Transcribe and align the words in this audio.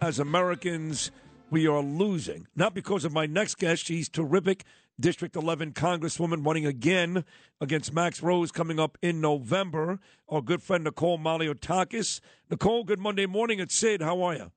As 0.00 0.20
Americans, 0.20 1.10
we 1.50 1.66
are 1.66 1.80
losing. 1.80 2.46
Not 2.54 2.72
because 2.72 3.04
of 3.04 3.12
my 3.12 3.26
next 3.26 3.58
guest. 3.58 3.86
She's 3.86 4.08
terrific. 4.08 4.64
District 5.00 5.34
11 5.34 5.72
Congresswoman 5.72 6.46
running 6.46 6.66
again 6.66 7.24
against 7.60 7.92
Max 7.92 8.22
Rose 8.22 8.52
coming 8.52 8.78
up 8.78 8.96
in 9.02 9.20
November. 9.20 9.98
Our 10.28 10.40
good 10.40 10.62
friend 10.62 10.84
Nicole 10.84 11.18
Malliotakis. 11.18 12.20
Nicole, 12.48 12.84
good 12.84 13.00
Monday 13.00 13.26
morning. 13.26 13.58
It's 13.58 13.74
Sid. 13.74 14.00
How 14.00 14.22
are 14.22 14.34
you? 14.34 14.52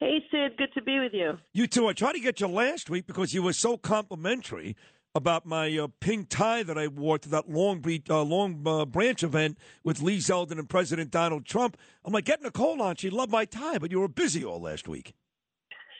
Hey, 0.00 0.24
Sid. 0.30 0.56
Good 0.56 0.72
to 0.74 0.82
be 0.82 0.98
with 0.98 1.12
you. 1.12 1.38
You 1.52 1.66
too. 1.66 1.86
I 1.86 1.92
tried 1.92 2.12
to 2.12 2.20
get 2.20 2.40
you 2.40 2.48
last 2.48 2.88
week 2.88 3.06
because 3.06 3.34
you 3.34 3.42
were 3.42 3.52
so 3.52 3.76
complimentary 3.76 4.76
about 5.18 5.44
my 5.44 5.76
uh, 5.76 5.88
pink 5.98 6.28
tie 6.28 6.62
that 6.62 6.78
I 6.78 6.86
wore 6.86 7.18
to 7.18 7.28
that 7.28 7.50
Long, 7.50 7.84
uh, 8.08 8.22
long 8.22 8.62
uh, 8.64 8.84
Branch 8.86 9.20
event 9.22 9.58
with 9.82 10.00
Lee 10.00 10.18
Zeldin 10.18 10.58
and 10.58 10.68
President 10.68 11.10
Donald 11.10 11.44
Trump. 11.44 11.76
I'm 12.04 12.12
like, 12.12 12.24
get 12.24 12.40
Nicole 12.40 12.80
on. 12.80 12.94
She 12.94 13.10
loved 13.10 13.32
my 13.32 13.44
tie, 13.44 13.78
but 13.78 13.90
you 13.90 13.98
were 13.98 14.08
busy 14.08 14.44
all 14.44 14.60
last 14.60 14.86
week. 14.86 15.14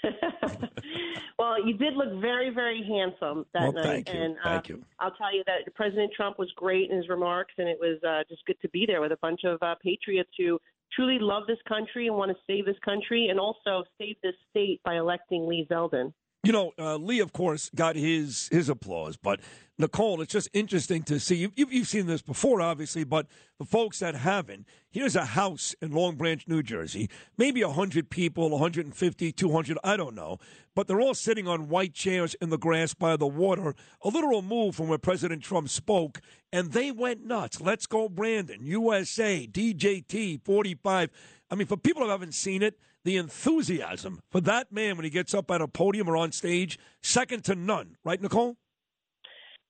well, 1.39 1.67
you 1.67 1.75
did 1.75 1.95
look 1.95 2.21
very, 2.21 2.51
very 2.51 2.85
handsome 2.87 3.45
that 3.55 3.63
well, 3.63 3.73
night. 3.73 3.83
Thank 3.83 4.09
you. 4.15 4.21
And 4.23 4.37
thank 4.45 4.71
um, 4.71 4.77
you. 4.77 4.85
I'll 5.01 5.11
tell 5.11 5.35
you 5.35 5.43
that 5.47 5.75
President 5.75 6.13
Trump 6.15 6.39
was 6.39 6.51
great 6.55 6.89
in 6.89 6.97
his 6.97 7.09
remarks, 7.09 7.55
and 7.59 7.69
it 7.69 7.79
was 7.81 7.99
uh, 8.05 8.23
just 8.29 8.47
good 8.47 8.61
to 8.63 8.69
be 8.69 8.87
there 8.87 9.01
with 9.01 9.11
a 9.11 9.19
bunch 9.21 9.41
of 9.43 9.61
uh, 9.63 9.75
patriots 9.83 10.31
who 10.39 10.61
truly 10.95 11.19
love 11.19 11.43
this 11.49 11.59
country 11.69 12.07
and 12.07 12.17
want 12.17 12.31
to 12.31 12.37
save 12.47 12.67
this 12.67 12.79
country 12.85 13.29
and 13.31 13.41
also 13.41 13.83
save 13.99 14.15
this 14.23 14.35
state 14.51 14.81
by 14.85 14.97
electing 14.97 15.49
Lee 15.49 15.67
Zeldin. 15.69 16.13
You 16.45 16.53
know, 16.53 16.73
uh, 16.79 16.97
Lee, 16.97 17.19
of 17.21 17.33
course, 17.33 17.71
got 17.75 17.97
his 17.97 18.49
his 18.53 18.69
applause, 18.69 19.17
but 19.17 19.41
Nicole, 19.81 20.21
it's 20.21 20.33
just 20.33 20.49
interesting 20.53 21.05
to 21.05 21.21
see. 21.21 21.37
You, 21.37 21.53
you've, 21.55 21.73
you've 21.73 21.89
seen 21.89 22.07
this 22.07 22.21
before, 22.21 22.61
obviously, 22.61 23.05
but 23.05 23.27
the 23.59 23.65
folks 23.65 24.01
that 24.01 24.17
haven't, 24.17 24.67
here's 24.91 25.15
a 25.15 25.25
house 25.25 25.75
in 25.81 25.93
Long 25.93 26.17
Branch, 26.17 26.47
New 26.49 26.65
Jersey, 26.65 27.09
maybe 27.37 27.63
100 27.63 28.11
people, 28.11 28.51
150, 28.51 29.33
200, 29.33 29.79
I 29.85 29.97
don't 29.97 30.17
know, 30.17 30.39
but 30.75 30.89
they're 30.89 31.01
all 31.01 31.15
sitting 31.15 31.47
on 31.47 31.69
white 31.69 31.95
chairs 31.95 32.35
in 32.41 32.51
the 32.51 32.59
grass 32.59 32.93
by 32.93 33.17
the 33.17 33.27
water, 33.27 33.77
a 34.03 34.09
literal 34.09 34.43
move 34.43 34.75
from 34.75 34.89
where 34.89 34.99
President 34.99 35.45
Trump 35.45 35.69
spoke, 35.69 36.21
and 36.53 36.73
they 36.73 36.91
went 36.91 37.25
nuts. 37.25 37.61
Let's 37.61 37.87
go, 37.87 38.09
Brandon, 38.09 38.59
USA, 38.65 39.47
DJT, 39.47 40.43
45. 40.45 41.11
I 41.51 41.55
mean, 41.55 41.67
for 41.67 41.77
people 41.77 42.03
who 42.03 42.11
haven't 42.11 42.35
seen 42.35 42.63
it, 42.63 42.79
the 43.05 43.17
enthusiasm 43.17 44.21
for 44.31 44.41
that 44.43 44.71
man 44.73 44.97
when 44.97 45.05
he 45.05 45.11
gets 45.11 45.33
up 45.33 45.51
at 45.51 45.61
a 45.61 45.69
podium 45.69 46.09
or 46.09 46.17
on 46.17 46.33
stage, 46.33 46.79
second 47.03 47.45
to 47.45 47.55
none, 47.55 47.97
right, 48.05 48.21
Nicole? 48.21 48.57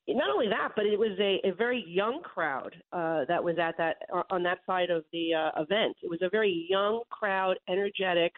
Not 0.08 0.30
only 0.30 0.48
that, 0.48 0.70
but 0.74 0.86
it 0.86 0.98
was 0.98 1.18
a, 1.20 1.46
a 1.46 1.54
very 1.54 1.84
young 1.86 2.22
crowd 2.22 2.74
uh, 2.92 3.26
that 3.28 3.44
was 3.44 3.58
at 3.58 3.76
that 3.76 3.96
uh, 4.12 4.22
on 4.30 4.42
that 4.44 4.58
side 4.66 4.88
of 4.88 5.04
the 5.12 5.34
uh, 5.34 5.60
event. 5.60 5.96
It 6.02 6.08
was 6.08 6.20
a 6.22 6.30
very 6.30 6.66
young 6.70 7.02
crowd, 7.10 7.56
energetic, 7.68 8.32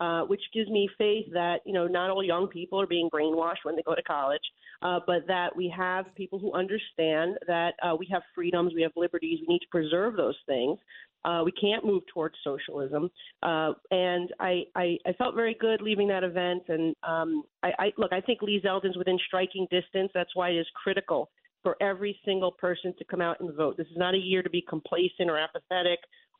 uh, 0.00 0.22
which 0.22 0.42
gives 0.54 0.70
me 0.70 0.88
faith 0.96 1.26
that 1.32 1.62
you 1.64 1.72
know 1.72 1.88
not 1.88 2.10
all 2.10 2.22
young 2.22 2.46
people 2.46 2.80
are 2.80 2.86
being 2.86 3.10
brainwashed 3.12 3.64
when 3.64 3.74
they 3.74 3.82
go 3.82 3.96
to 3.96 4.02
college, 4.02 4.42
uh, 4.82 5.00
but 5.04 5.26
that 5.26 5.56
we 5.56 5.72
have 5.76 6.06
people 6.14 6.38
who 6.38 6.52
understand 6.52 7.36
that 7.48 7.74
uh, 7.82 7.96
we 7.98 8.06
have 8.12 8.22
freedoms, 8.32 8.72
we 8.72 8.82
have 8.82 8.92
liberties, 8.94 9.40
we 9.40 9.54
need 9.54 9.60
to 9.60 9.68
preserve 9.68 10.16
those 10.16 10.36
things. 10.46 10.78
Uh, 11.26 11.42
we 11.44 11.50
can't 11.52 11.84
move 11.84 12.04
towards 12.14 12.36
socialism. 12.44 13.10
Uh, 13.42 13.72
and 13.90 14.32
I, 14.38 14.62
I, 14.76 14.96
I 15.04 15.12
felt 15.18 15.34
very 15.34 15.56
good 15.60 15.82
leaving 15.82 16.06
that 16.08 16.22
event. 16.22 16.62
And 16.68 16.94
um, 17.02 17.42
I, 17.64 17.72
I 17.78 17.92
look, 17.98 18.12
I 18.12 18.20
think 18.20 18.42
Lee 18.42 18.62
Zeldin's 18.64 18.96
within 18.96 19.18
striking 19.26 19.66
distance. 19.70 20.10
That's 20.14 20.34
why 20.34 20.50
it 20.50 20.56
is 20.56 20.66
critical 20.82 21.30
for 21.64 21.76
every 21.82 22.18
single 22.24 22.52
person 22.52 22.94
to 22.96 23.04
come 23.04 23.20
out 23.20 23.40
and 23.40 23.52
vote. 23.54 23.76
This 23.76 23.88
is 23.88 23.96
not 23.96 24.14
a 24.14 24.18
year 24.18 24.40
to 24.40 24.50
be 24.50 24.64
complacent 24.68 25.28
or 25.28 25.36
apathetic. 25.36 25.98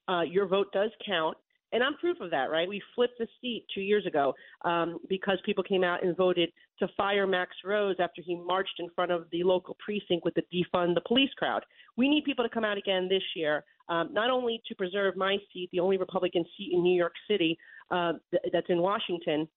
Uh, 0.09 0.23
your 0.23 0.47
vote 0.47 0.69
does 0.73 0.91
count. 1.05 1.37
And 1.73 1.83
I'm 1.83 1.95
proof 1.95 2.21
of 2.21 2.31
that, 2.31 2.49
right? 2.49 2.69
We 2.69 2.81
flipped 2.95 3.19
the 3.19 3.27
seat 3.41 3.67
two 3.75 3.81
years 3.81 4.07
ago 4.07 4.35
um, 4.65 4.99
because 5.09 5.39
people 5.45 5.65
came 5.65 5.83
out 5.83 6.05
and 6.05 6.17
voted 6.17 6.51
to 6.79 6.87
fire 6.97 7.27
Max 7.27 7.57
Rose 7.65 7.97
after 7.99 8.23
he 8.25 8.37
marched 8.37 8.79
in 8.79 8.89
front 8.95 9.11
of 9.11 9.27
the 9.33 9.43
local 9.43 9.77
precinct 9.85 10.25
with 10.25 10.35
the 10.35 10.43
defund 10.43 10.95
the 10.95 11.03
police 11.07 11.31
crowd. 11.37 11.65
We 11.97 12.09
need 12.09 12.25
people 12.25 12.45
to 12.45 12.55
come 12.55 12.65
out 12.65 12.79
again 12.79 13.09
this 13.09 13.23
year, 13.35 13.65
um, 13.89 14.13
not 14.13 14.31
only 14.31 14.63
to 14.69 14.75
preserve 14.75 15.17
my 15.17 15.37
seat, 15.53 15.69
the 15.73 15.81
only 15.81 15.97
Republican 15.97 16.45
seat 16.57 16.71
in 16.73 16.83
New 16.83 16.97
York 16.97 17.15
City 17.29 17.59
uh, 17.91 18.13
th- 18.31 18.43
that's 18.53 18.67
in 18.69 18.79
Washington, 18.79 19.49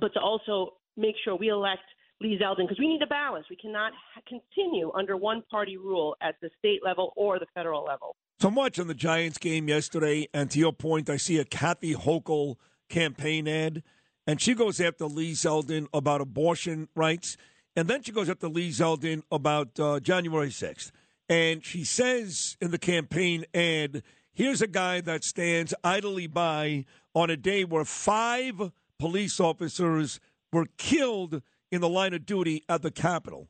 but 0.00 0.12
to 0.14 0.20
also 0.20 0.74
make 0.96 1.14
sure 1.24 1.36
we 1.36 1.48
elect 1.48 1.82
Lee 2.20 2.38
Zeldin 2.40 2.64
because 2.66 2.78
we 2.78 2.88
need 2.88 3.02
a 3.02 3.06
balance. 3.06 3.46
We 3.50 3.56
cannot 3.56 3.92
ha- 4.14 4.22
continue 4.26 4.90
under 4.92 5.16
one 5.16 5.42
party 5.50 5.76
rule 5.76 6.16
at 6.22 6.36
the 6.40 6.50
state 6.58 6.80
level 6.84 7.12
or 7.16 7.38
the 7.38 7.46
federal 7.54 7.84
level. 7.84 8.16
So 8.40 8.50
much 8.50 8.78
on 8.78 8.86
the 8.86 8.94
Giants 8.94 9.38
game 9.38 9.68
yesterday, 9.68 10.28
and 10.32 10.50
to 10.50 10.58
your 10.58 10.72
point, 10.72 11.08
I 11.10 11.16
see 11.16 11.38
a 11.38 11.44
Kathy 11.44 11.94
Hochul 11.94 12.56
campaign 12.88 13.48
ad, 13.48 13.82
and 14.26 14.40
she 14.40 14.54
goes 14.54 14.80
after 14.80 15.06
Lee 15.06 15.32
Zeldin 15.32 15.86
about 15.92 16.20
abortion 16.20 16.88
rights, 16.94 17.36
and 17.74 17.88
then 17.88 18.02
she 18.02 18.12
goes 18.12 18.28
after 18.30 18.48
Lee 18.48 18.70
Zeldin 18.70 19.22
about 19.30 19.78
uh, 19.78 20.00
January 20.00 20.48
6th. 20.48 20.90
And 21.28 21.64
she 21.64 21.84
says 21.84 22.56
in 22.60 22.70
the 22.70 22.78
campaign 22.78 23.44
ad, 23.54 24.02
here's 24.32 24.62
a 24.62 24.66
guy 24.66 25.00
that 25.00 25.24
stands 25.24 25.74
idly 25.82 26.26
by 26.26 26.84
on 27.14 27.30
a 27.30 27.36
day 27.36 27.64
where 27.64 27.84
five 27.84 28.72
police 28.98 29.40
officers 29.40 30.20
were 30.52 30.66
killed 30.76 31.42
in 31.72 31.80
the 31.80 31.88
line 31.88 32.14
of 32.14 32.24
duty 32.24 32.62
at 32.68 32.82
the 32.82 32.90
Capitol. 32.90 33.48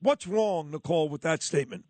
What's 0.00 0.26
wrong, 0.26 0.70
Nicole, 0.70 1.08
with 1.08 1.22
that 1.22 1.42
statement? 1.42 1.84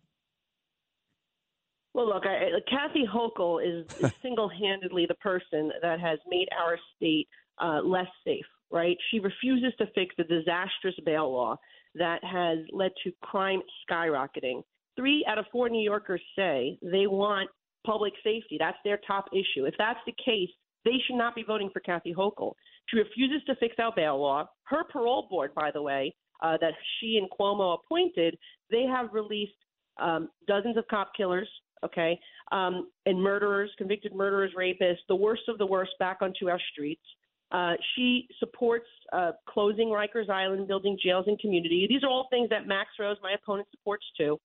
Well, 1.93 2.07
look, 2.07 2.23
I, 2.25 2.49
Kathy 2.69 3.05
Hochul 3.05 3.59
is, 3.65 3.85
is 3.99 4.11
single-handedly 4.21 5.05
the 5.07 5.15
person 5.15 5.71
that 5.81 5.99
has 5.99 6.19
made 6.27 6.47
our 6.57 6.77
state 6.95 7.27
uh, 7.59 7.81
less 7.83 8.07
safe. 8.25 8.45
Right? 8.69 8.97
She 9.11 9.19
refuses 9.19 9.73
to 9.77 9.85
fix 9.95 10.13
the 10.17 10.25
disastrous 10.25 10.95
bail 11.05 11.31
law 11.31 11.55
that 11.95 12.21
has 12.23 12.59
led 12.71 12.91
to 13.03 13.13
crime 13.21 13.61
skyrocketing. 13.89 14.61
Three 14.97 15.25
out 15.29 15.37
of 15.37 15.45
four 15.51 15.69
New 15.69 15.83
Yorkers 15.83 16.21
say 16.35 16.77
they 16.81 17.07
want 17.07 17.49
public 17.85 18.13
safety. 18.23 18.57
That's 18.59 18.77
their 18.83 18.99
top 19.07 19.25
issue. 19.31 19.65
If 19.65 19.75
that's 19.77 19.99
the 20.05 20.13
case, 20.23 20.49
they 20.83 20.97
should 21.05 21.17
not 21.17 21.35
be 21.35 21.43
voting 21.43 21.69
for 21.71 21.79
Kathy 21.79 22.13
Hochul. 22.13 22.53
She 22.89 22.97
refuses 22.97 23.43
to 23.45 23.55
fix 23.55 23.75
our 23.79 23.93
bail 23.95 24.19
law. 24.19 24.45
Her 24.63 24.83
parole 24.91 25.27
board, 25.29 25.53
by 25.53 25.71
the 25.71 25.81
way, 25.81 26.13
uh, 26.41 26.57
that 26.61 26.73
she 26.99 27.17
and 27.17 27.29
Cuomo 27.29 27.77
appointed, 27.79 28.37
they 28.71 28.83
have 28.83 29.13
released 29.13 29.53
um, 29.99 30.29
dozens 30.47 30.77
of 30.77 30.87
cop 30.87 31.11
killers, 31.15 31.49
okay, 31.83 32.19
um, 32.51 32.89
and 33.05 33.21
murderers, 33.21 33.71
convicted 33.77 34.13
murderers, 34.13 34.51
rapists, 34.57 34.97
the 35.07 35.15
worst 35.15 35.43
of 35.47 35.57
the 35.57 35.65
worst 35.65 35.91
back 35.99 36.17
onto 36.21 36.49
our 36.49 36.59
streets. 36.71 37.01
Uh, 37.51 37.73
she 37.95 38.27
supports 38.39 38.87
uh, 39.13 39.31
closing 39.49 39.87
Rikers 39.87 40.29
Island, 40.29 40.67
building 40.67 40.97
jails 41.01 41.25
and 41.27 41.39
community. 41.39 41.85
These 41.89 42.03
are 42.03 42.09
all 42.09 42.27
things 42.29 42.49
that 42.49 42.67
Max 42.67 42.89
Rose, 42.99 43.17
my 43.23 43.33
opponent, 43.41 43.67
supports 43.71 44.05
too. 44.17 44.37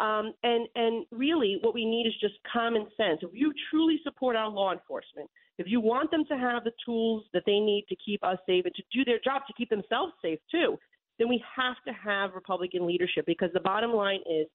Um, 0.00 0.32
and 0.42 0.66
and 0.74 1.04
really, 1.10 1.58
what 1.60 1.74
we 1.74 1.84
need 1.84 2.06
is 2.06 2.14
just 2.20 2.34
common 2.50 2.86
sense. 2.96 3.20
If 3.22 3.30
you 3.34 3.52
truly 3.70 4.00
support 4.02 4.34
our 4.34 4.48
law 4.48 4.72
enforcement, 4.72 5.28
if 5.58 5.66
you 5.68 5.78
want 5.78 6.10
them 6.10 6.24
to 6.30 6.38
have 6.38 6.64
the 6.64 6.72
tools 6.84 7.24
that 7.34 7.42
they 7.44 7.60
need 7.60 7.84
to 7.90 7.96
keep 7.96 8.24
us 8.24 8.38
safe 8.46 8.64
and 8.64 8.74
to 8.74 8.82
do 8.92 9.04
their 9.04 9.18
job 9.22 9.42
to 9.46 9.52
keep 9.58 9.68
themselves 9.68 10.12
safe 10.22 10.38
too, 10.50 10.78
then 11.18 11.28
we 11.28 11.44
have 11.54 11.76
to 11.86 11.92
have 11.92 12.30
Republican 12.34 12.86
leadership 12.86 13.26
because 13.26 13.50
the 13.52 13.60
bottom 13.60 13.92
line 13.92 14.20
is 14.20 14.46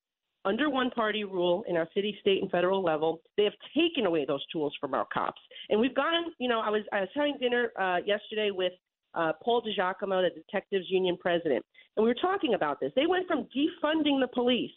under 0.46 0.70
one 0.70 0.90
party 0.90 1.24
rule 1.24 1.64
in 1.68 1.76
our 1.76 1.88
city, 1.94 2.18
state, 2.22 2.42
and 2.42 2.50
federal 2.50 2.84
level, 2.84 3.22
they 3.38 3.44
have 3.44 3.54
taken 3.76 4.06
away 4.06 4.26
those 4.26 4.46
tools 4.52 4.74
from 4.80 4.94
our 4.94 5.06
cops. 5.14 5.42
And 5.70 5.80
we've 5.80 5.96
gone, 5.96 6.26
you 6.40 6.48
know, 6.48 6.60
I 6.60 6.70
was 6.70 6.82
I 6.92 7.02
was 7.02 7.10
having 7.14 7.38
dinner 7.40 7.72
uh, 7.80 7.98
yesterday 8.06 8.50
with 8.52 8.74
uh, 9.14 9.34
Paul 9.44 9.62
DiGiacomo, 9.62 10.28
the 10.28 10.32
Detectives 10.36 10.86
Union 10.90 11.18
president, 11.20 11.64
and 11.98 12.04
we 12.04 12.10
were 12.10 12.16
talking 12.16 12.56
about 12.56 12.80
this. 12.80 12.92
They 12.96 13.08
went 13.08 13.28
from 13.28 13.48
defunding 13.56 14.20
the 14.20 14.30
police 14.34 14.72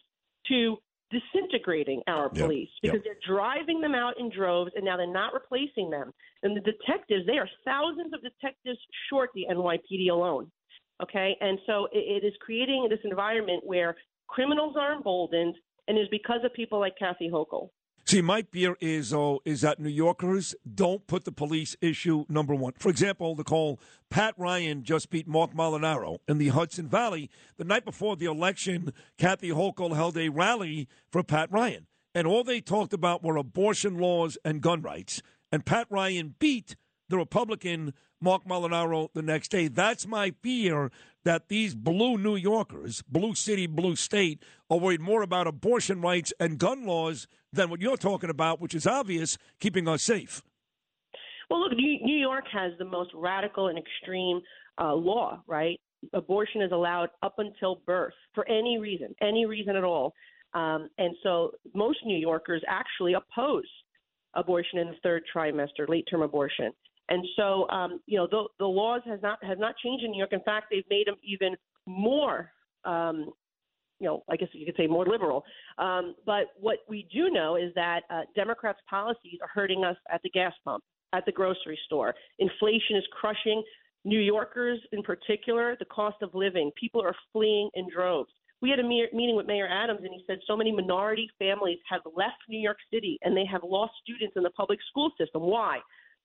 to 0.49 0.79
disintegrating 1.11 2.03
our 2.07 2.31
Yep, 2.35 2.45
police 2.45 2.69
because 2.83 2.97
yep. 2.97 3.05
they're 3.05 3.35
driving 3.37 3.81
them 3.81 3.95
out 3.95 4.19
in 4.19 4.31
droves 4.31 4.73
and 4.77 4.85
now 4.85 4.97
they're 4.97 5.07
not 5.07 5.33
replacing 5.33 5.91
them. 5.91 6.13
And 6.43 6.57
the 6.57 6.61
detectives, 6.61 7.27
they 7.27 7.39
are 7.39 7.49
thousands 7.65 8.13
of 8.13 8.21
detectives 8.23 8.79
short 9.09 9.31
the 9.35 9.47
NYPD 9.51 10.11
alone. 10.11 10.51
Okay, 11.03 11.37
and 11.41 11.59
so 11.67 11.87
it, 11.93 12.23
it 12.23 12.27
is 12.27 12.35
creating 12.41 12.89
this 12.91 12.99
environment 13.05 13.63
where 13.65 13.97
criminals 14.27 14.75
are 14.79 14.95
emboldened, 14.95 15.55
and 15.87 15.97
it's 15.97 16.11
because 16.11 16.41
of 16.45 16.53
people 16.55 16.81
like 16.81 16.95
Kathy 16.99 17.31
Hochul. 17.33 17.71
See, 18.09 18.23
my 18.23 18.41
fear 18.41 18.75
is 18.81 19.13
oh, 19.13 19.43
is 19.45 19.61
that 19.61 19.79
New 19.79 19.91
Yorkers 19.91 20.55
don't 20.75 21.07
put 21.07 21.27
the 21.27 21.31
police 21.31 21.77
issue 21.83 22.25
number 22.31 22.55
one. 22.55 22.73
For 22.79 22.89
example, 22.89 23.35
the 23.35 23.45
call 23.45 23.79
Pat 24.09 24.33
Ryan 24.39 24.83
just 24.83 25.11
beat 25.11 25.29
Marc 25.29 25.53
Molinaro 25.53 26.17
in 26.27 26.39
the 26.39 26.49
Hudson 26.49 26.89
Valley. 26.89 27.29
The 27.59 27.65
night 27.65 27.85
before 27.85 28.17
the 28.17 28.25
election, 28.25 28.95
Kathy 29.19 29.51
Hochul 29.51 29.95
held 29.95 30.17
a 30.17 30.31
rally 30.31 30.89
for 31.13 31.23
Pat 31.23 31.53
Ryan. 31.53 31.87
And 32.15 32.27
all 32.27 32.45
they 32.45 32.63
talked 32.63 32.95
about 32.95 33.23
were 33.23 33.37
abortion 33.37 33.99
laws 33.99 34.39
and 34.43 34.63
gun 34.63 34.81
rights. 34.81 35.21
And 35.53 35.67
Pat 35.67 35.87
Ryan 35.91 36.35
beat 36.39 36.77
the 37.09 37.17
Republican 37.17 37.95
Marc 38.21 38.45
Molinaro 38.45 39.09
the 39.15 39.23
next 39.23 39.51
day. 39.51 39.69
That's 39.69 40.07
my 40.07 40.33
fear 40.43 40.91
that 41.25 41.49
these 41.49 41.75
blue 41.75 42.19
New 42.19 42.37
Yorkers, 42.37 43.03
blue 43.03 43.35
city, 43.35 43.67
blue 43.67 43.97
state, 43.97 44.43
are 44.71 44.79
worried 44.79 45.01
more 45.01 45.23
about 45.23 45.47
abortion 45.47 46.01
rights 46.01 46.33
and 46.41 46.59
gun 46.59 46.87
laws 46.87 47.27
than 47.53 47.71
what 47.71 47.81
you're 47.81 47.97
talking 47.97 48.31
about, 48.31 48.61
which 48.61 48.75
is 48.75 48.87
obvious, 48.87 49.39
keeping 49.61 49.89
us 49.89 50.03
safe. 50.03 50.43
Well, 51.51 51.61
look, 51.61 51.73
New 51.77 52.17
York 52.17 52.45
has 52.53 52.73
the 52.79 52.85
most 52.85 53.11
radical 53.15 53.69
and 53.69 53.79
extreme 53.79 54.41
uh, 54.81 54.95
law, 54.95 55.43
right? 55.47 55.81
Abortion 56.13 56.63
is 56.63 56.73
allowed 56.73 57.09
up 57.23 57.35
until 57.39 57.81
birth 57.87 58.13
for 58.35 58.47
any 58.49 58.79
reason, 58.79 59.15
any 59.21 59.47
reason 59.47 59.75
at 59.75 59.85
all. 59.85 60.15
Um, 60.55 60.89
and 60.99 61.15
so 61.23 61.53
most 61.75 61.99
New 62.05 62.19
Yorkers 62.19 62.63
actually 62.69 63.15
oppose 63.15 63.67
abortion 64.35 64.79
in 64.79 64.89
the 64.89 64.97
third 65.03 65.23
trimester, 65.35 65.89
late 65.89 66.07
term 66.11 66.23
abortion. 66.23 66.73
And 67.09 67.25
so, 67.37 67.69
um, 67.71 68.01
you 68.07 68.19
know, 68.19 68.27
the, 68.31 68.45
the 68.59 68.67
laws 68.67 69.01
has 69.07 69.21
not 69.23 69.43
have 69.43 69.59
not 69.59 69.75
changed 69.83 70.05
in 70.05 70.11
New 70.11 70.19
York. 70.19 70.33
In 70.33 70.41
fact, 70.41 70.67
they've 70.71 70.85
made 70.91 71.07
them 71.07 71.17
even 71.23 71.57
more, 71.87 72.51
um, 72.85 73.31
you 73.99 74.07
know, 74.07 74.23
I 74.29 74.37
guess 74.37 74.49
you 74.53 74.67
could 74.67 74.77
say 74.77 74.87
more 74.87 75.07
liberal. 75.07 75.45
Um, 75.79 76.15
but 76.27 76.49
what 76.61 76.79
we 76.89 77.09
do 77.13 77.31
know 77.31 77.57
is 77.57 77.73
that 77.75 78.03
uh, 78.11 78.23
Democrats' 78.37 78.81
policies 78.89 79.39
are 79.43 79.49
hurting 79.53 79.85
us 79.85 79.97
at 80.13 80.21
the 80.23 80.31
gas 80.31 80.53
pump, 80.65 80.85
at 81.13 81.25
the 81.25 81.33
grocery 81.33 81.79
store. 81.87 82.15
Inflation 82.39 82.97
is 82.97 83.05
crushing 83.19 83.63
New 84.05 84.21
Yorkers, 84.21 84.79
in 84.93 85.03
particular. 85.03 85.77
The 85.79 85.87
cost 85.87 86.17
of 86.23 86.35
living, 86.35 86.71
people 86.79 87.03
are 87.03 87.15
fleeing 87.33 87.71
in 87.75 87.89
droves. 87.93 88.31
We 88.61 88.71
had 88.71 88.81
a 88.81 88.83
meeting 88.83 89.37
with 89.37 89.47
Mayor 89.47 89.69
Adams, 89.69 90.01
and 90.03 90.13
he 90.13 90.25
said 90.27 90.39
so 90.47 90.57
many 90.57 90.73
minority 90.73 91.31
families 91.39 91.79
have 91.89 92.01
left 92.17 92.39
New 92.49 92.59
York 92.59 92.79
City 92.93 93.17
and 93.23 93.37
they 93.37 93.47
have 93.47 93.63
lost 93.63 93.93
students 94.03 94.35
in 94.37 94.43
the 94.43 94.51
public 94.51 94.81
school 94.91 95.13
system. 95.17 95.43
Why? 95.43 95.79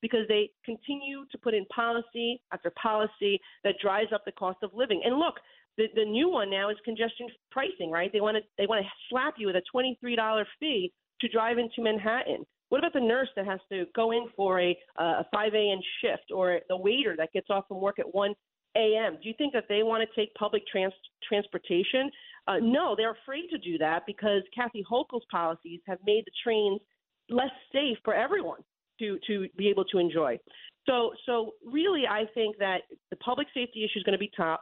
Because 0.03 0.27
they 0.27 0.51
continue 0.65 1.23
to 1.31 1.37
put 1.37 1.53
in 1.53 1.65
policy 1.73 2.41
after 2.51 2.69
policy 2.71 3.39
that 3.63 3.75
drives 3.81 4.11
up 4.13 4.23
the 4.25 4.33
cost 4.33 4.57
of 4.61 4.69
living. 4.73 5.01
And 5.05 5.17
look, 5.17 5.35
the, 5.77 5.85
the 5.95 6.03
new 6.03 6.29
one 6.29 6.51
now 6.51 6.69
is 6.69 6.77
congestion 6.83 7.27
pricing, 7.49 7.89
right? 7.89 8.11
They 8.11 8.19
want 8.19 8.35
to 8.35 8.43
they 8.57 8.67
want 8.67 8.83
to 8.85 8.91
slap 9.09 9.35
you 9.37 9.47
with 9.47 9.55
a 9.55 9.63
twenty 9.71 9.97
three 10.01 10.17
dollar 10.17 10.45
fee 10.59 10.91
to 11.21 11.27
drive 11.29 11.57
into 11.57 11.81
Manhattan. 11.81 12.45
What 12.67 12.79
about 12.79 12.93
the 12.93 12.99
nurse 12.99 13.29
that 13.37 13.45
has 13.45 13.61
to 13.71 13.85
go 13.95 14.11
in 14.11 14.25
for 14.35 14.59
a 14.59 14.77
uh, 14.99 15.23
a 15.23 15.25
five 15.33 15.53
a.m. 15.53 15.79
shift, 16.01 16.31
or 16.35 16.59
the 16.67 16.77
waiter 16.77 17.15
that 17.17 17.31
gets 17.31 17.47
off 17.49 17.63
from 17.69 17.79
work 17.79 17.97
at 17.97 18.13
one 18.13 18.33
a.m.? 18.75 19.17
Do 19.23 19.29
you 19.29 19.35
think 19.37 19.53
that 19.53 19.65
they 19.69 19.83
want 19.83 20.07
to 20.07 20.19
take 20.19 20.33
public 20.35 20.63
trans- 20.67 20.93
transportation? 21.27 22.11
Uh, 22.45 22.57
no, 22.61 22.93
they're 22.97 23.15
afraid 23.23 23.47
to 23.51 23.57
do 23.57 23.77
that 23.77 24.03
because 24.05 24.41
Kathy 24.53 24.83
Hochul's 24.83 25.25
policies 25.31 25.79
have 25.87 25.99
made 26.05 26.25
the 26.25 26.31
trains 26.43 26.81
less 27.29 27.55
safe 27.71 27.97
for 28.03 28.13
everyone 28.13 28.59
to 28.99 29.19
to 29.27 29.47
be 29.57 29.69
able 29.69 29.85
to 29.85 29.97
enjoy. 29.97 30.37
So 30.85 31.11
so 31.25 31.51
really, 31.65 32.03
I 32.09 32.25
think 32.33 32.57
that 32.59 32.81
the 33.09 33.17
public 33.17 33.47
safety 33.53 33.83
issue 33.83 33.99
is 33.99 34.03
going 34.03 34.13
to 34.13 34.19
be 34.19 34.31
top. 34.35 34.61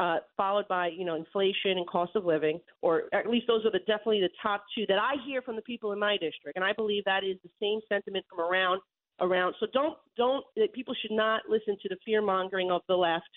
Uh, 0.00 0.18
followed 0.36 0.68
by 0.68 0.86
you 0.86 1.04
know 1.04 1.16
inflation 1.16 1.76
and 1.76 1.84
cost 1.88 2.14
of 2.14 2.24
living, 2.24 2.60
or 2.82 3.04
at 3.12 3.28
least 3.28 3.48
those 3.48 3.66
are 3.66 3.72
the 3.72 3.80
definitely 3.80 4.20
the 4.20 4.30
top 4.40 4.62
two 4.72 4.86
that 4.86 4.96
I 4.96 5.14
hear 5.26 5.42
from 5.42 5.56
the 5.56 5.62
people 5.62 5.90
in 5.90 5.98
my 5.98 6.12
district, 6.12 6.54
and 6.54 6.64
I 6.64 6.72
believe 6.72 7.02
that 7.04 7.24
is 7.24 7.36
the 7.42 7.50
same 7.60 7.80
sentiment 7.88 8.24
from 8.30 8.38
around 8.38 8.80
around. 9.20 9.56
So 9.58 9.66
don't 9.72 9.96
don't 10.16 10.44
people 10.72 10.94
should 11.02 11.10
not 11.10 11.42
listen 11.48 11.76
to 11.82 11.88
the 11.88 11.96
fear 12.04 12.22
mongering 12.22 12.70
of 12.70 12.82
the 12.86 12.94
left 12.94 13.28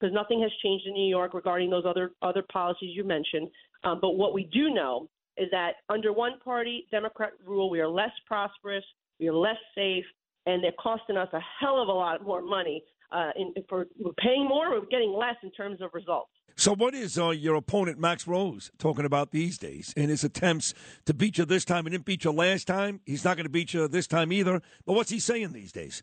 because 0.00 0.12
nothing 0.14 0.40
has 0.42 0.50
changed 0.62 0.86
in 0.86 0.94
New 0.94 1.08
York 1.08 1.34
regarding 1.34 1.70
those 1.70 1.84
other 1.86 2.12
other 2.22 2.44
policies 2.52 2.96
you 2.96 3.04
mentioned. 3.04 3.48
Um, 3.84 3.98
but 4.00 4.12
what 4.12 4.32
we 4.32 4.44
do 4.44 4.70
know 4.70 5.08
is 5.36 5.48
that 5.50 5.74
under 5.88 6.12
one 6.12 6.38
party 6.42 6.86
Democrat 6.90 7.32
rule, 7.44 7.70
we 7.70 7.80
are 7.80 7.88
less 7.88 8.10
prosperous, 8.26 8.84
we're 9.18 9.34
less 9.34 9.58
safe, 9.74 10.04
and 10.46 10.62
they're 10.62 10.72
costing 10.78 11.16
us 11.16 11.28
a 11.32 11.40
hell 11.60 11.80
of 11.80 11.88
a 11.88 11.92
lot 11.92 12.24
more 12.24 12.42
money. 12.42 12.82
Uh, 13.12 13.30
in, 13.36 13.54
for 13.68 13.86
we're 13.98 14.12
paying 14.14 14.46
more, 14.48 14.70
we're 14.70 14.86
getting 14.86 15.12
less 15.12 15.36
in 15.42 15.50
terms 15.52 15.80
of 15.80 15.90
results. 15.94 16.30
So, 16.58 16.74
what 16.74 16.94
is 16.94 17.18
uh, 17.18 17.30
your 17.30 17.54
opponent 17.54 17.98
Max 17.98 18.26
Rose 18.26 18.70
talking 18.78 19.04
about 19.04 19.30
these 19.30 19.58
days 19.58 19.92
in 19.96 20.08
his 20.08 20.24
attempts 20.24 20.72
to 21.04 21.12
beat 21.12 21.38
you 21.38 21.44
this 21.44 21.64
time? 21.64 21.84
He 21.84 21.90
didn't 21.90 22.06
beat 22.06 22.24
you 22.24 22.32
last 22.32 22.66
time. 22.66 23.00
He's 23.04 23.24
not 23.24 23.36
going 23.36 23.44
to 23.44 23.50
beat 23.50 23.74
you 23.74 23.86
this 23.88 24.06
time 24.06 24.32
either. 24.32 24.62
But 24.86 24.94
what's 24.94 25.10
he 25.10 25.20
saying 25.20 25.52
these 25.52 25.70
days? 25.70 26.02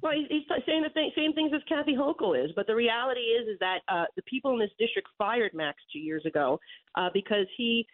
Well, 0.00 0.14
he's 0.28 0.42
saying 0.66 0.82
the 0.82 1.10
same 1.14 1.32
things 1.32 1.52
as 1.54 1.60
Kathy 1.68 1.94
Hochul 1.94 2.42
is, 2.42 2.50
but 2.56 2.66
the 2.66 2.74
reality 2.74 3.20
is 3.20 3.46
is 3.46 3.58
that 3.60 3.80
uh, 3.88 4.04
the 4.16 4.22
people 4.22 4.52
in 4.52 4.58
this 4.58 4.70
district 4.78 5.08
fired 5.18 5.52
Max 5.54 5.78
two 5.92 5.98
years 5.98 6.24
ago 6.26 6.58
uh, 6.96 7.10
because 7.12 7.46
he 7.56 7.86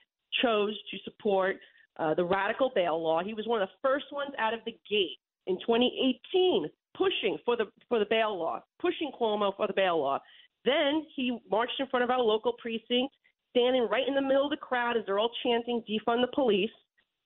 chose 0.43 0.75
to 0.91 0.99
support 1.05 1.57
uh, 1.99 2.15
the 2.15 2.25
radical 2.25 2.71
bail 2.75 3.03
law. 3.03 3.23
He 3.23 3.35
was 3.35 3.47
one 3.47 3.63
of 3.63 3.69
the 3.69 3.89
first 3.89 4.07
ones 4.13 4.31
out 4.39 4.55
of 4.55 4.61
the 4.65 4.77
gate 4.89 5.19
in 5.47 5.57
2018 5.61 6.69
pushing 6.97 7.39
for 7.45 7.57
the 7.57 7.67
for 7.89 7.99
the 7.99 8.07
bail 8.11 8.37
law, 8.37 8.61
pushing 8.81 9.11
Cuomo 9.19 9.57
for 9.57 9.67
the 9.67 9.73
bail 9.73 9.99
law. 10.01 10.19
Then 10.65 11.07
he 11.15 11.39
marched 11.51 11.79
in 11.79 11.87
front 11.87 12.05
of 12.05 12.11
our 12.11 12.21
local 12.21 12.55
precinct, 12.61 13.15
standing 13.51 13.87
right 13.91 14.07
in 14.07 14.15
the 14.15 14.23
middle 14.23 14.45
of 14.45 14.51
the 14.51 14.57
crowd 14.57 14.97
as 14.97 15.05
they're 15.07 15.19
all 15.19 15.31
chanting 15.43 15.83
"defund 15.89 16.21
the 16.21 16.33
police." 16.35 16.71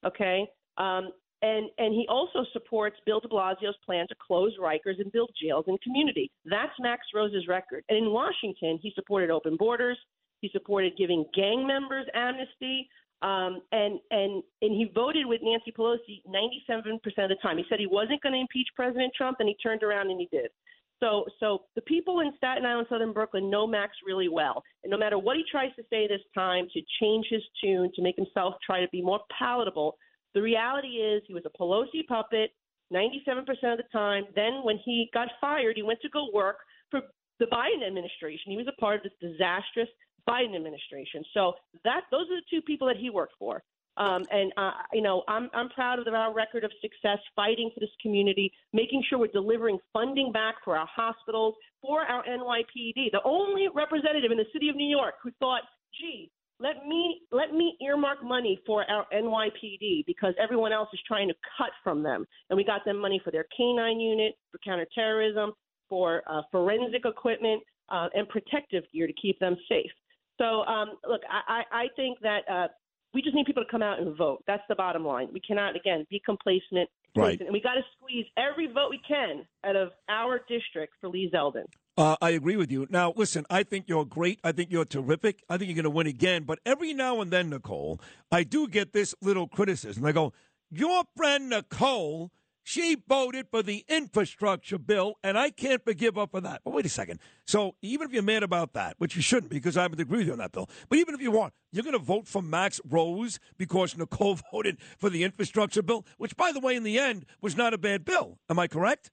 Okay, 0.06 0.46
um, 0.76 1.10
and 1.40 1.70
and 1.78 1.94
he 1.94 2.06
also 2.08 2.44
supports 2.52 2.96
Bill 3.06 3.20
De 3.20 3.28
Blasio's 3.28 3.76
plan 3.84 4.06
to 4.08 4.14
close 4.24 4.52
Rikers 4.60 5.00
and 5.00 5.10
build 5.10 5.30
jails 5.40 5.64
in 5.66 5.78
community. 5.78 6.30
That's 6.44 6.72
Max 6.78 7.02
Rose's 7.14 7.48
record. 7.48 7.84
And 7.88 7.98
in 7.98 8.12
Washington, 8.12 8.78
he 8.82 8.92
supported 8.94 9.30
open 9.30 9.56
borders. 9.56 9.98
He 10.40 10.50
supported 10.52 10.96
giving 10.98 11.24
gang 11.34 11.66
members 11.66 12.06
amnesty. 12.14 12.88
Um, 13.22 13.62
and 13.70 14.00
and 14.10 14.42
and 14.62 14.72
he 14.72 14.90
voted 14.94 15.26
with 15.26 15.40
Nancy 15.42 15.72
Pelosi 15.72 16.22
97% 16.26 16.96
of 16.96 17.28
the 17.28 17.36
time. 17.40 17.56
He 17.56 17.64
said 17.69 17.78
he 17.78 17.86
wasn't 17.86 18.20
going 18.22 18.32
to 18.32 18.40
impeach 18.40 18.69
President 18.74 19.12
Trump, 19.16 19.38
and 19.40 19.48
he 19.48 19.56
turned 19.62 19.82
around 19.82 20.10
and 20.10 20.20
he 20.20 20.28
did. 20.32 20.50
So 20.98 21.24
so 21.38 21.62
the 21.74 21.82
people 21.82 22.20
in 22.20 22.32
Staten 22.36 22.66
Island, 22.66 22.88
Southern 22.90 23.12
Brooklyn 23.12 23.48
know 23.48 23.66
Max 23.66 23.92
really 24.04 24.28
well, 24.28 24.62
and 24.82 24.90
no 24.90 24.98
matter 24.98 25.19
what 25.19 25.36
he 25.36 25.44
tries 25.50 25.74
to 25.76 25.82
say 25.88 26.08
this 26.08 26.20
time 26.34 26.66
to 26.72 26.80
change 27.00 27.26
his 27.30 27.42
tune 27.62 27.90
to 27.94 28.02
make 28.02 28.16
himself 28.16 28.54
try 28.64 28.80
to 28.80 28.88
be 28.90 29.02
more 29.02 29.20
palatable, 29.38 29.96
the 30.34 30.42
reality 30.42 30.98
is 30.98 31.22
he 31.26 31.34
was 31.34 31.44
a 31.46 31.58
Pelosi 31.58 32.06
puppet 32.08 32.50
97% 32.92 33.38
of 33.48 33.78
the 33.78 33.84
time. 33.92 34.24
Then 34.34 34.60
when 34.62 34.78
he 34.84 35.08
got 35.14 35.28
fired, 35.40 35.76
he 35.76 35.82
went 35.82 36.00
to 36.02 36.08
go 36.10 36.28
work 36.32 36.58
for 36.90 37.00
the 37.40 37.46
Biden 37.46 37.86
administration. 37.86 38.52
He 38.52 38.56
was 38.56 38.69
a 38.69 38.81
part 38.81 38.96
of 38.96 39.02
this 39.02 39.31
disastrous 39.31 39.88
Biden 40.29 40.55
administration. 40.55 41.24
So 41.34 41.55
that 41.84 42.02
those 42.10 42.26
are 42.31 42.36
the 42.36 42.46
two 42.50 42.62
people 42.62 42.86
that 42.88 42.96
he 42.96 43.10
worked 43.10 43.34
for. 43.38 43.62
Um, 43.96 44.24
and 44.31 44.52
uh, 44.56 44.70
you 44.93 45.02
know, 45.02 45.22
I'm 45.29 45.50
I'm 45.52 45.69
proud 45.69 45.98
of 45.98 46.06
our 46.14 46.32
record 46.32 46.64
of 46.64 46.70
success 46.81 47.19
fighting 47.36 47.70
for 47.74 47.81
this 47.81 47.91
community, 48.00 48.50
making 48.72 49.05
sure 49.08 49.19
we're 49.19 49.26
delivering 49.26 49.79
funding 49.93 50.32
back 50.32 50.55
for 50.64 50.79
our 50.79 50.88
hospitals, 50.94 51.55
for 51.82 52.00
our 52.00 52.24
NYPD. 52.24 53.12
The 53.12 53.20
only 53.24 53.67
representative 53.74 54.31
in 54.31 54.38
the 54.38 54.46
city 54.52 54.70
of 54.70 54.76
New 54.76 54.88
York 54.88 55.17
who 55.22 55.31
thought, 55.38 55.62
"Gee, 56.00 56.31
let 56.58 56.86
me 56.86 57.20
let 57.32 57.52
me 57.52 57.76
earmark 57.82 58.22
money 58.24 58.58
for 58.64 58.91
our 58.91 59.06
NYPD 59.12 60.05
because 60.06 60.34
everyone 60.38 60.72
else 60.72 60.88
is 60.94 61.00
trying 61.06 61.29
to 61.29 61.34
cut 61.58 61.70
from 61.84 62.02
them." 62.02 62.24
And 62.48 62.56
we 62.56 62.64
got 62.64 62.86
them 62.86 62.96
money 62.96 63.20
for 63.22 63.31
their 63.31 63.44
canine 63.55 64.00
unit, 64.00 64.38
for 64.50 64.58
counterterrorism, 64.64 65.52
for 65.91 66.22
uh, 66.26 66.41
forensic 66.50 67.05
equipment, 67.05 67.62
uh, 67.91 68.08
and 68.14 68.26
protective 68.31 68.84
gear 68.91 69.06
to 69.06 69.12
keep 69.12 69.38
them 69.38 69.55
safe. 69.69 69.91
So, 70.39 70.62
um, 70.62 70.98
look, 71.08 71.20
I, 71.31 71.62
I 71.70 71.86
think 71.94 72.19
that 72.20 72.41
uh, 72.51 72.69
we 73.15 73.22
just 73.22 73.34
need 73.34 73.46
people 73.46 73.65
to 73.65 73.70
come 73.70 73.82
out 73.82 74.01
and 74.01 74.17
vote. 74.17 74.43
That's 74.46 74.62
the 74.69 74.74
bottom 74.74 75.05
line. 75.05 75.29
We 75.32 75.41
cannot, 75.41 75.77
again, 75.77 76.06
be 76.10 76.20
complacent. 76.24 76.89
Right. 77.15 77.39
And 77.41 77.53
we 77.53 77.60
got 77.60 77.74
to 77.74 77.82
squeeze 77.96 78.24
every 78.39 78.69
vote 78.72 78.89
we 78.91 79.01
can 79.06 79.44
out 79.65 79.77
of 79.77 79.91
our 80.08 80.41
district 80.48 80.94
for 81.01 81.10
Lee 81.10 81.31
Zeldin. 81.32 81.67
Uh, 81.98 82.17
I 82.22 82.31
agree 82.31 82.56
with 82.56 82.72
you. 82.72 82.86
Now, 82.89 83.12
listen, 83.15 83.44
I 83.51 83.65
think 83.65 83.84
you're 83.86 84.06
great. 84.06 84.41
I 84.43 84.53
think 84.53 84.72
you're 84.72 84.86
terrific. 84.86 85.43
I 85.51 85.58
think 85.58 85.69
you're 85.69 85.74
going 85.74 85.84
to 85.84 85.91
win 85.91 86.06
again. 86.06 86.44
But 86.44 86.60
every 86.65 86.94
now 86.94 87.20
and 87.20 87.31
then, 87.31 87.51
Nicole, 87.51 88.01
I 88.31 88.44
do 88.44 88.67
get 88.67 88.94
this 88.94 89.15
little 89.20 89.46
criticism. 89.46 90.06
I 90.06 90.12
go, 90.12 90.32
your 90.70 91.05
friend 91.15 91.51
Nicole 91.51 92.32
she 92.62 92.96
voted 93.08 93.48
for 93.50 93.62
the 93.62 93.84
infrastructure 93.88 94.78
bill, 94.78 95.14
and 95.22 95.38
I 95.38 95.50
can't 95.50 95.84
forgive 95.84 96.16
her 96.16 96.26
for 96.26 96.40
that. 96.40 96.62
But 96.64 96.74
wait 96.74 96.86
a 96.86 96.88
second. 96.88 97.20
So 97.46 97.74
even 97.82 98.06
if 98.06 98.12
you're 98.12 98.22
mad 98.22 98.42
about 98.42 98.72
that, 98.74 98.94
which 98.98 99.16
you 99.16 99.22
shouldn't 99.22 99.50
because 99.50 99.76
I 99.76 99.86
would 99.86 100.00
agree 100.00 100.19
with 100.19 100.26
you 100.26 100.32
on 100.32 100.38
that 100.38 100.52
bill, 100.52 100.69
but 100.88 100.98
even 100.98 101.14
if 101.14 101.20
you 101.20 101.31
want, 101.31 101.54
you're 101.72 101.84
going 101.84 101.98
to 101.98 101.98
vote 101.98 102.28
for 102.28 102.42
Max 102.42 102.81
Rose 102.88 103.38
because 103.58 103.96
Nicole 103.96 104.38
voted 104.52 104.78
for 104.98 105.10
the 105.10 105.24
infrastructure 105.24 105.82
bill, 105.82 106.06
which, 106.19 106.36
by 106.36 106.52
the 106.52 106.60
way, 106.60 106.76
in 106.76 106.82
the 106.82 106.98
end 106.98 107.26
was 107.40 107.56
not 107.56 107.74
a 107.74 107.78
bad 107.78 108.04
bill. 108.04 108.38
Am 108.48 108.58
I 108.58 108.69
correct? 108.69 109.10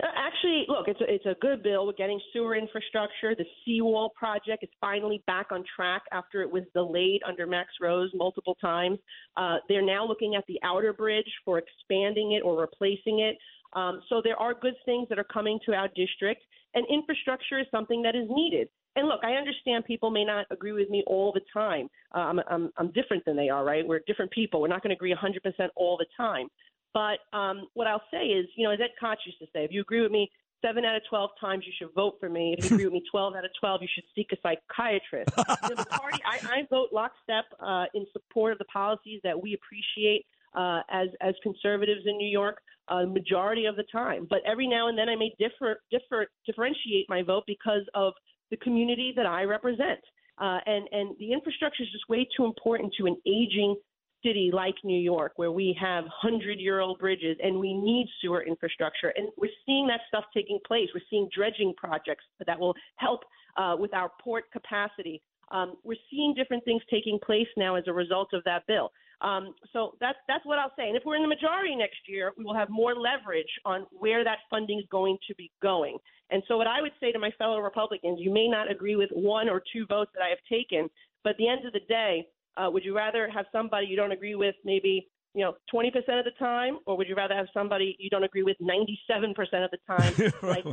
Uh, 0.00 0.06
Actually, 0.16 0.64
look, 0.68 0.88
it's 0.88 1.00
a, 1.00 1.12
it's 1.12 1.26
a 1.26 1.36
good 1.40 1.62
bill. 1.62 1.86
We're 1.86 1.92
getting 1.92 2.20
sewer 2.32 2.56
infrastructure. 2.56 3.34
The 3.34 3.44
seawall 3.64 4.10
project 4.16 4.62
is 4.62 4.70
finally 4.80 5.22
back 5.26 5.48
on 5.50 5.64
track 5.76 6.02
after 6.12 6.42
it 6.42 6.50
was 6.50 6.62
delayed 6.74 7.20
under 7.26 7.46
Max 7.46 7.68
Rose 7.80 8.10
multiple 8.14 8.56
times. 8.60 8.98
Uh, 9.36 9.56
they're 9.68 9.84
now 9.84 10.06
looking 10.06 10.34
at 10.34 10.44
the 10.48 10.58
outer 10.62 10.92
bridge 10.92 11.30
for 11.44 11.58
expanding 11.58 12.32
it 12.32 12.42
or 12.42 12.58
replacing 12.58 13.20
it. 13.20 13.36
Um, 13.74 14.02
so 14.08 14.20
there 14.22 14.36
are 14.36 14.54
good 14.54 14.74
things 14.84 15.08
that 15.08 15.18
are 15.18 15.24
coming 15.24 15.58
to 15.66 15.74
our 15.74 15.88
district, 15.88 16.42
and 16.74 16.86
infrastructure 16.90 17.58
is 17.58 17.66
something 17.70 18.02
that 18.02 18.14
is 18.14 18.26
needed. 18.28 18.68
And 18.96 19.08
look, 19.08 19.20
I 19.24 19.32
understand 19.32 19.84
people 19.86 20.10
may 20.10 20.24
not 20.24 20.46
agree 20.50 20.72
with 20.72 20.90
me 20.90 21.02
all 21.06 21.32
the 21.32 21.40
time. 21.52 21.88
Uh, 22.14 22.18
I'm, 22.18 22.40
I'm, 22.50 22.70
I'm 22.76 22.92
different 22.92 23.24
than 23.24 23.36
they 23.36 23.48
are, 23.48 23.64
right? 23.64 23.86
We're 23.86 24.00
different 24.06 24.30
people. 24.30 24.60
We're 24.60 24.68
not 24.68 24.82
going 24.82 24.90
to 24.90 24.96
agree 24.96 25.14
100% 25.14 25.68
all 25.76 25.96
the 25.96 26.06
time. 26.16 26.48
But 26.94 27.18
um, 27.32 27.68
what 27.74 27.86
I'll 27.86 28.02
say 28.10 28.26
is, 28.26 28.46
you 28.56 28.66
know, 28.66 28.72
as 28.72 28.80
Ed 28.80 28.90
Koch 29.00 29.18
used 29.24 29.38
to 29.38 29.46
say, 29.46 29.64
if 29.64 29.72
you 29.72 29.80
agree 29.80 30.02
with 30.02 30.12
me 30.12 30.30
seven 30.64 30.84
out 30.84 30.96
of 30.96 31.02
12 31.08 31.30
times, 31.40 31.64
you 31.66 31.72
should 31.78 31.92
vote 31.94 32.16
for 32.20 32.28
me. 32.28 32.54
If 32.58 32.70
you 32.70 32.76
agree 32.76 32.86
with 32.86 32.94
me 32.94 33.02
12 33.10 33.34
out 33.34 33.44
of 33.44 33.50
12, 33.58 33.82
you 33.82 33.88
should 33.94 34.04
seek 34.14 34.30
a 34.32 34.36
psychiatrist. 34.42 35.30
you 35.36 35.68
know, 35.68 35.76
the 35.76 35.86
party, 35.86 36.18
I, 36.24 36.38
I 36.44 36.62
vote 36.70 36.88
lockstep 36.92 37.44
uh, 37.60 37.86
in 37.94 38.06
support 38.12 38.52
of 38.52 38.58
the 38.58 38.64
policies 38.66 39.20
that 39.24 39.40
we 39.40 39.54
appreciate 39.54 40.24
uh, 40.54 40.80
as, 40.90 41.08
as 41.20 41.34
conservatives 41.42 42.02
in 42.06 42.16
New 42.16 42.28
York. 42.28 42.58
Uh, 42.88 43.06
majority 43.06 43.66
of 43.66 43.76
the 43.76 43.84
time, 43.92 44.26
but 44.28 44.40
every 44.44 44.66
now 44.66 44.88
and 44.88 44.98
then 44.98 45.08
I 45.08 45.14
may 45.14 45.32
differ, 45.38 45.80
differ, 45.92 46.26
differentiate 46.44 47.06
my 47.08 47.22
vote 47.22 47.44
because 47.46 47.82
of 47.94 48.12
the 48.50 48.56
community 48.56 49.12
that 49.14 49.24
I 49.24 49.44
represent. 49.44 50.00
Uh, 50.38 50.58
and 50.66 50.88
and 50.90 51.16
the 51.20 51.32
infrastructure 51.32 51.84
is 51.84 51.88
just 51.92 52.08
way 52.08 52.26
too 52.36 52.44
important 52.44 52.92
to 52.98 53.06
an 53.06 53.16
aging 53.24 53.76
city 54.22 54.50
like 54.52 54.74
New 54.84 55.00
York, 55.00 55.32
where 55.36 55.52
we 55.52 55.76
have 55.80 56.04
hundred-year-old 56.06 56.98
bridges 56.98 57.36
and 57.42 57.58
we 57.58 57.74
need 57.74 58.06
sewer 58.20 58.42
infrastructure. 58.42 59.12
And 59.16 59.28
we're 59.36 59.50
seeing 59.66 59.86
that 59.88 60.00
stuff 60.08 60.24
taking 60.32 60.58
place. 60.66 60.88
We're 60.94 61.08
seeing 61.10 61.28
dredging 61.34 61.74
projects 61.76 62.24
that 62.46 62.58
will 62.58 62.74
help 62.96 63.20
uh, 63.56 63.76
with 63.78 63.92
our 63.94 64.10
port 64.22 64.44
capacity. 64.52 65.22
Um, 65.50 65.74
we're 65.84 66.02
seeing 66.10 66.34
different 66.34 66.64
things 66.64 66.82
taking 66.90 67.18
place 67.24 67.48
now 67.56 67.74
as 67.74 67.84
a 67.86 67.92
result 67.92 68.28
of 68.32 68.42
that 68.44 68.66
bill. 68.66 68.90
Um, 69.20 69.54
so 69.72 69.94
that's 70.00 70.18
that's 70.26 70.44
what 70.44 70.58
I'll 70.58 70.72
say. 70.76 70.88
And 70.88 70.96
if 70.96 71.04
we're 71.04 71.16
in 71.16 71.22
the 71.22 71.28
majority 71.28 71.76
next 71.76 72.08
year, 72.08 72.32
we 72.36 72.44
will 72.44 72.54
have 72.54 72.68
more 72.70 72.94
leverage 72.94 73.52
on 73.64 73.86
where 73.92 74.24
that 74.24 74.38
funding 74.50 74.78
is 74.80 74.84
going 74.90 75.16
to 75.28 75.34
be 75.36 75.50
going. 75.62 75.96
And 76.30 76.42
so 76.48 76.56
what 76.56 76.66
I 76.66 76.80
would 76.80 76.92
say 76.98 77.12
to 77.12 77.18
my 77.18 77.30
fellow 77.38 77.58
Republicans, 77.60 78.18
you 78.20 78.32
may 78.32 78.48
not 78.48 78.70
agree 78.70 78.96
with 78.96 79.10
one 79.12 79.48
or 79.48 79.62
two 79.72 79.86
votes 79.86 80.10
that 80.14 80.22
I 80.22 80.30
have 80.30 80.38
taken, 80.48 80.88
but 81.22 81.30
at 81.30 81.36
the 81.36 81.48
end 81.48 81.66
of 81.66 81.72
the 81.72 81.80
day, 81.88 82.26
uh, 82.56 82.70
would 82.70 82.84
you 82.84 82.96
rather 82.96 83.28
have 83.30 83.46
somebody 83.52 83.86
you 83.86 83.96
don't 83.96 84.12
agree 84.12 84.34
with 84.34 84.54
maybe 84.64 85.08
you 85.34 85.42
know 85.44 85.54
20% 85.72 85.88
of 85.96 86.24
the 86.24 86.30
time, 86.38 86.78
or 86.86 86.96
would 86.96 87.08
you 87.08 87.14
rather 87.14 87.34
have 87.34 87.46
somebody 87.54 87.96
you 87.98 88.10
don't 88.10 88.24
agree 88.24 88.42
with 88.42 88.56
97% 88.60 89.30
of 89.64 89.70
the 89.70 89.78
time, 89.86 90.32
like 90.42 90.64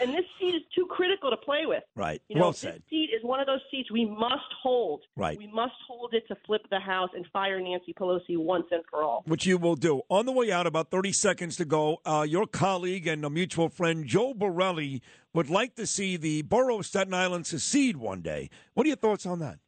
And 0.00 0.12
this 0.12 0.24
seat 0.38 0.54
is 0.54 0.62
too 0.74 0.86
critical 0.90 1.30
to 1.30 1.36
play 1.36 1.66
with. 1.66 1.82
Right. 1.94 2.20
You 2.28 2.36
know, 2.36 2.42
well 2.42 2.50
this 2.52 2.60
said. 2.60 2.82
seat 2.90 3.10
is 3.16 3.22
one 3.22 3.40
of 3.40 3.46
those 3.46 3.60
seats 3.70 3.90
we 3.90 4.04
must 4.04 4.52
hold. 4.62 5.02
Right. 5.16 5.38
We 5.38 5.46
must 5.46 5.74
hold 5.86 6.14
it 6.14 6.24
to 6.28 6.36
flip 6.46 6.62
the 6.70 6.80
House 6.80 7.10
and 7.14 7.26
fire 7.32 7.60
Nancy 7.60 7.94
Pelosi 7.94 8.36
once 8.36 8.66
and 8.70 8.82
for 8.90 9.02
all. 9.02 9.22
Which 9.26 9.46
you 9.46 9.58
will 9.58 9.76
do. 9.76 10.02
On 10.08 10.26
the 10.26 10.32
way 10.32 10.50
out, 10.50 10.66
about 10.66 10.90
30 10.90 11.12
seconds 11.12 11.56
to 11.56 11.64
go, 11.64 11.98
uh, 12.04 12.26
your 12.28 12.46
colleague 12.46 13.06
and 13.06 13.24
a 13.24 13.30
mutual 13.30 13.68
friend, 13.68 14.04
Joe 14.06 14.34
Borelli, 14.34 15.02
would 15.32 15.50
like 15.50 15.76
to 15.76 15.86
see 15.86 16.16
the 16.16 16.42
borough 16.42 16.80
of 16.80 16.86
Staten 16.86 17.14
Island 17.14 17.46
secede 17.46 17.96
one 17.96 18.22
day. 18.22 18.50
What 18.74 18.84
are 18.86 18.88
your 18.88 18.96
thoughts 18.96 19.24
on 19.26 19.38
that? 19.38 19.58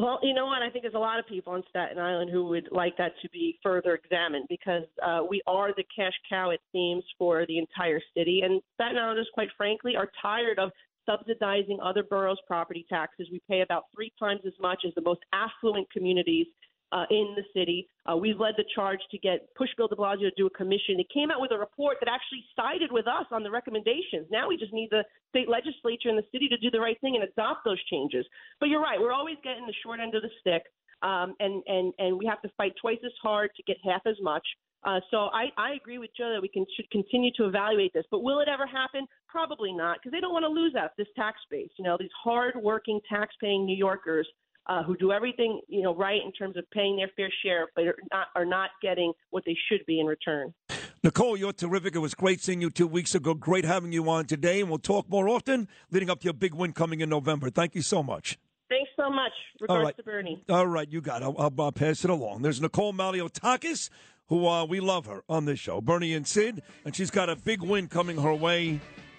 Well, 0.00 0.18
you 0.22 0.32
know 0.32 0.46
what? 0.46 0.62
I 0.62 0.70
think 0.70 0.84
there's 0.84 0.94
a 0.94 0.98
lot 0.98 1.18
of 1.18 1.26
people 1.26 1.52
on 1.52 1.62
Staten 1.68 1.98
Island 1.98 2.30
who 2.30 2.46
would 2.46 2.70
like 2.72 2.96
that 2.96 3.12
to 3.20 3.28
be 3.28 3.58
further 3.62 3.94
examined 3.94 4.46
because 4.48 4.84
uh, 5.04 5.20
we 5.28 5.42
are 5.46 5.74
the 5.76 5.84
cash 5.94 6.14
cow, 6.26 6.48
it 6.48 6.60
seems, 6.72 7.04
for 7.18 7.44
the 7.44 7.58
entire 7.58 8.00
city. 8.16 8.40
And 8.42 8.62
Staten 8.76 8.96
Islanders, 8.96 9.28
quite 9.34 9.50
frankly, 9.58 9.96
are 9.96 10.10
tired 10.22 10.58
of 10.58 10.70
subsidizing 11.04 11.80
other 11.82 12.02
boroughs' 12.02 12.38
property 12.46 12.86
taxes. 12.88 13.28
We 13.30 13.42
pay 13.46 13.60
about 13.60 13.84
three 13.94 14.10
times 14.18 14.40
as 14.46 14.54
much 14.58 14.84
as 14.86 14.94
the 14.94 15.02
most 15.02 15.20
affluent 15.34 15.90
communities 15.90 16.46
uh, 16.92 17.04
in 17.10 17.34
the 17.36 17.44
city. 17.54 17.88
Uh, 18.10 18.16
we've 18.16 18.40
led 18.40 18.54
the 18.56 18.64
charge 18.74 18.98
to 19.10 19.18
get 19.18 19.54
push 19.54 19.68
Bill 19.76 19.88
de 19.88 19.94
Blasio 19.94 20.28
to 20.28 20.32
do 20.36 20.46
a 20.46 20.50
commission. 20.50 20.98
It 20.98 21.06
came 21.12 21.30
out 21.30 21.40
with 21.40 21.52
a 21.52 21.58
report 21.58 21.98
that 22.00 22.08
actually 22.08 22.44
sided 22.56 22.90
with 22.90 23.06
us 23.06 23.26
on 23.30 23.42
the 23.42 23.50
recommendations. 23.50 24.26
Now 24.30 24.48
we 24.48 24.56
just 24.56 24.72
need 24.72 24.88
the 24.90 25.04
state 25.28 25.48
legislature 25.48 26.08
and 26.08 26.18
the 26.18 26.26
city 26.32 26.48
to 26.48 26.56
do 26.56 26.70
the 26.70 26.80
right 26.80 27.00
thing 27.00 27.14
and 27.14 27.24
adopt 27.24 27.64
those 27.64 27.82
changes. 27.84 28.26
But 28.58 28.68
you're 28.68 28.82
right, 28.82 29.00
we're 29.00 29.12
always 29.12 29.36
getting 29.44 29.66
the 29.66 29.74
short 29.82 30.00
end 30.00 30.14
of 30.14 30.22
the 30.22 30.30
stick, 30.40 30.62
um, 31.02 31.34
and 31.38 31.62
and 31.66 31.94
and 31.98 32.18
we 32.18 32.26
have 32.26 32.42
to 32.42 32.50
fight 32.56 32.72
twice 32.80 32.98
as 33.04 33.12
hard 33.22 33.50
to 33.56 33.62
get 33.62 33.76
half 33.84 34.02
as 34.06 34.16
much. 34.20 34.46
Uh, 34.82 34.98
so 35.10 35.28
I, 35.32 35.48
I 35.58 35.74
agree 35.74 35.98
with 35.98 36.08
Joe 36.16 36.32
that 36.32 36.40
we 36.40 36.48
can 36.48 36.64
should 36.74 36.90
continue 36.90 37.30
to 37.36 37.44
evaluate 37.44 37.92
this, 37.92 38.04
but 38.10 38.22
will 38.22 38.40
it 38.40 38.48
ever 38.48 38.66
happen? 38.66 39.06
Probably 39.28 39.72
not, 39.72 39.98
because 39.98 40.10
they 40.10 40.20
don't 40.20 40.32
want 40.32 40.44
to 40.44 40.48
lose 40.48 40.74
out 40.74 40.92
this 40.96 41.06
tax 41.14 41.36
base. 41.50 41.68
You 41.78 41.84
know, 41.84 41.98
these 42.00 42.08
hard-working, 42.24 43.00
tax-paying 43.06 43.66
New 43.66 43.76
Yorkers 43.76 44.26
uh, 44.70 44.84
who 44.84 44.96
do 44.96 45.12
everything 45.12 45.60
you 45.68 45.82
know 45.82 45.94
right 45.94 46.20
in 46.24 46.32
terms 46.32 46.56
of 46.56 46.64
paying 46.70 46.96
their 46.96 47.10
fair 47.16 47.30
share, 47.42 47.68
but 47.74 47.84
are 47.84 47.96
not 48.12 48.26
are 48.36 48.44
not 48.46 48.70
getting 48.80 49.12
what 49.30 49.42
they 49.44 49.56
should 49.68 49.84
be 49.84 50.00
in 50.00 50.06
return. 50.06 50.54
Nicole, 51.02 51.36
you're 51.36 51.52
terrific. 51.52 51.94
It 51.94 51.98
was 51.98 52.14
great 52.14 52.40
seeing 52.40 52.60
you 52.60 52.70
two 52.70 52.86
weeks 52.86 53.14
ago. 53.14 53.34
Great 53.34 53.64
having 53.64 53.90
you 53.90 54.08
on 54.08 54.26
today, 54.26 54.60
and 54.60 54.68
we'll 54.68 54.78
talk 54.78 55.08
more 55.10 55.28
often 55.28 55.66
leading 55.90 56.08
up 56.08 56.20
to 56.20 56.24
your 56.24 56.34
big 56.34 56.54
win 56.54 56.72
coming 56.72 57.00
in 57.00 57.08
November. 57.08 57.50
Thank 57.50 57.74
you 57.74 57.82
so 57.82 58.02
much. 58.02 58.38
Thanks 58.68 58.90
so 58.96 59.10
much. 59.10 59.32
Regards 59.60 59.96
to 59.96 60.02
Bernie. 60.04 60.44
All 60.48 60.66
right, 60.66 60.88
you 60.88 61.00
got 61.00 61.22
it. 61.22 61.24
I'll, 61.24 61.34
I'll, 61.38 61.52
I'll 61.58 61.72
pass 61.72 62.04
it 62.04 62.10
along. 62.10 62.42
There's 62.42 62.60
Nicole 62.60 62.92
Malliotakis, 62.92 63.90
who 64.28 64.46
uh, 64.46 64.64
we 64.64 64.78
love 64.78 65.06
her 65.06 65.24
on 65.28 65.46
this 65.46 65.58
show. 65.58 65.80
Bernie 65.80 66.14
and 66.14 66.28
Sid, 66.28 66.62
and 66.84 66.94
she's 66.94 67.10
got 67.10 67.28
a 67.28 67.34
big 67.34 67.62
win 67.62 67.88
coming 67.88 68.18
her 68.18 68.34
way 68.34 68.78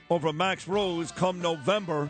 over 0.10 0.32
Max 0.32 0.68
Rose 0.70 1.12
come 1.12 1.42
November. 1.42 2.10